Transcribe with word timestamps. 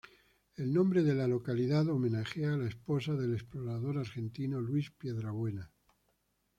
El 0.55 0.73
nombre 0.73 1.03
de 1.03 1.13
la 1.13 1.27
localidad 1.27 1.87
homenajea 1.87 2.55
a 2.55 2.57
la 2.57 2.67
esposa 2.67 3.13
del 3.13 3.35
explorador 3.35 3.99
argentino 3.99 4.59
Luis 4.59 4.89
Piedrabuena. 4.89 5.71